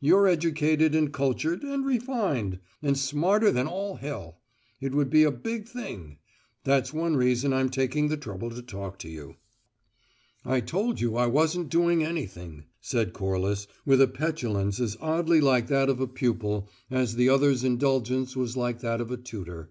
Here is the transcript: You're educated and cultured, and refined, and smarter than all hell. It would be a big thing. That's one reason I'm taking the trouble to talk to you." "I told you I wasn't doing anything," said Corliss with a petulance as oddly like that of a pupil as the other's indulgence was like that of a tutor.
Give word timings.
You're 0.00 0.26
educated 0.26 0.92
and 0.96 1.12
cultured, 1.12 1.62
and 1.62 1.86
refined, 1.86 2.58
and 2.82 2.98
smarter 2.98 3.52
than 3.52 3.68
all 3.68 3.94
hell. 3.94 4.40
It 4.80 4.92
would 4.92 5.08
be 5.08 5.22
a 5.22 5.30
big 5.30 5.68
thing. 5.68 6.18
That's 6.64 6.92
one 6.92 7.14
reason 7.16 7.52
I'm 7.52 7.68
taking 7.68 8.08
the 8.08 8.16
trouble 8.16 8.50
to 8.50 8.60
talk 8.60 8.98
to 8.98 9.08
you." 9.08 9.36
"I 10.44 10.62
told 10.62 11.00
you 11.00 11.14
I 11.16 11.26
wasn't 11.28 11.68
doing 11.68 12.02
anything," 12.02 12.64
said 12.80 13.12
Corliss 13.12 13.68
with 13.86 14.02
a 14.02 14.08
petulance 14.08 14.80
as 14.80 14.96
oddly 15.00 15.40
like 15.40 15.68
that 15.68 15.88
of 15.88 16.00
a 16.00 16.08
pupil 16.08 16.68
as 16.90 17.14
the 17.14 17.28
other's 17.28 17.62
indulgence 17.62 18.34
was 18.34 18.56
like 18.56 18.80
that 18.80 19.00
of 19.00 19.12
a 19.12 19.16
tutor. 19.16 19.70